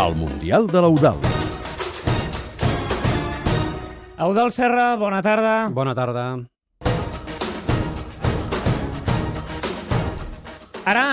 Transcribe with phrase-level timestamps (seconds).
[0.00, 1.18] al Mundial de l'Eudal.
[4.16, 5.68] Eudal Serra, bona tarda.
[5.68, 6.24] Bona tarda.
[10.88, 11.04] Ara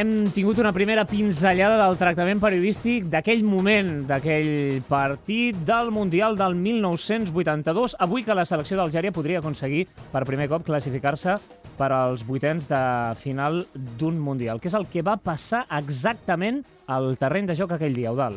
[0.00, 6.56] hem tingut una primera pinzellada del tractament periodístic d'aquell moment, d'aquell partit del Mundial del
[6.56, 7.98] 1982.
[8.00, 9.84] Avui que la selecció d'Algèria podria aconseguir
[10.14, 11.36] per primer cop classificar-se
[11.80, 12.80] per als vuitens de
[13.22, 14.60] final d'un Mundial.
[14.60, 18.36] Què és el que va passar exactament al terreny de joc aquell dia, Eudal?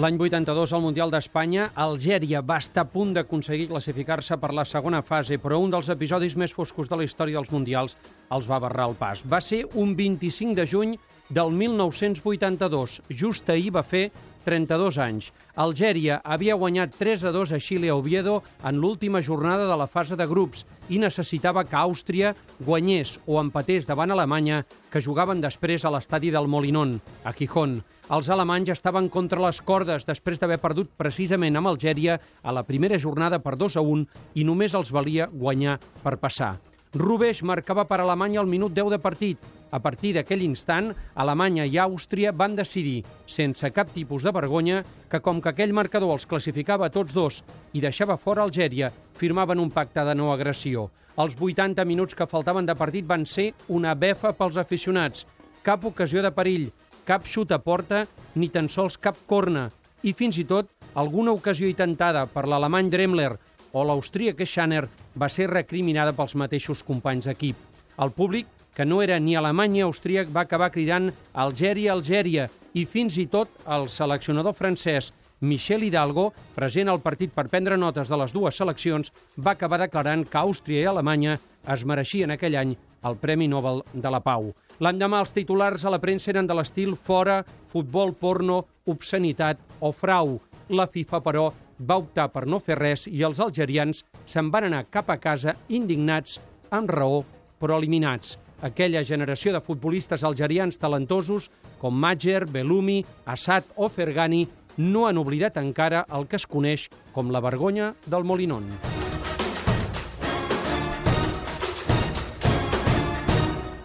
[0.00, 5.02] L'any 82, al Mundial d'Espanya, Algèria va estar a punt d'aconseguir classificar-se per la segona
[5.04, 7.98] fase, però un dels episodis més foscos de la història dels Mundials
[8.32, 9.20] els va barrar el pas.
[9.28, 10.96] Va ser un 25 de juny
[11.28, 13.02] del 1982.
[13.12, 14.06] Just ahir va fer
[14.46, 15.28] 32 anys.
[15.60, 19.86] Algèria havia guanyat 3 a 2 a Xile a Oviedo en l'última jornada de la
[19.92, 22.32] fase de grups i necessitava que Àustria
[22.64, 27.82] guanyés o empatés davant Alemanya, que jugaven després a l'estadi del Molinón, a Gijón.
[28.12, 32.98] Els alemanys estaven contra les cordes després d'haver perdut precisament amb Algèria a la primera
[33.00, 34.02] jornada per 2 a 1
[34.36, 36.58] i només els valia guanyar per passar.
[36.92, 39.38] Rubeix marcava per Alemanya al minut 10 de partit.
[39.72, 45.22] A partir d'aquell instant, Alemanya i Àustria van decidir, sense cap tipus de vergonya, que
[45.24, 47.40] com que aquell marcador els classificava a tots dos
[47.72, 50.90] i deixava fora Algèria, firmaven un pacte de no agressió.
[51.16, 55.24] Els 80 minuts que faltaven de partit van ser una befa pels aficionats.
[55.64, 56.68] Cap ocasió de perill,
[57.06, 59.68] cap xut a porta, ni tan sols cap corna.
[60.02, 63.32] I fins i tot alguna ocasió intentada per l'alemany Dremler
[63.72, 64.86] o l'austríac Schanner
[65.18, 67.56] va ser recriminada pels mateixos companys d'equip.
[68.02, 72.86] El públic, que no era ni alemany ni austríac, va acabar cridant Algèria, Algèria, i
[72.88, 78.16] fins i tot el seleccionador francès Michel Hidalgo, present al partit per prendre notes de
[78.16, 81.34] les dues seleccions, va acabar declarant que Àustria i Alemanya
[81.74, 84.52] es mereixien aquell any el Premi Nobel de la Pau.
[84.82, 90.40] L'endemà els titulars a la premsa eren de l'estil fora, futbol porno, obscenitat o frau.
[90.74, 91.44] La FIFA, però,
[91.78, 95.54] va optar per no fer res i els algerians se'n van anar cap a casa
[95.68, 96.40] indignats,
[96.74, 97.22] amb raó,
[97.62, 98.34] però eliminats.
[98.62, 105.62] Aquella generació de futbolistes algerians talentosos com Majer, Belumi, Assad o Fergani no han oblidat
[105.62, 108.66] encara el que es coneix com la vergonya del Molinón.